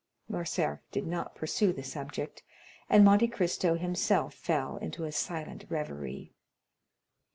Morcerf 0.27 0.79
did 0.91 1.05
not 1.05 1.35
pursue 1.35 1.71
the 1.71 1.83
subject, 1.83 2.41
and 2.89 3.05
Monte 3.05 3.27
Cristo 3.27 3.75
himself 3.75 4.33
fell 4.33 4.77
into 4.77 5.03
a 5.03 5.11
silent 5.11 5.63
reverie. 5.69 6.33